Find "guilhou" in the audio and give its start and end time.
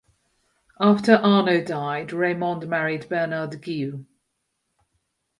3.61-4.03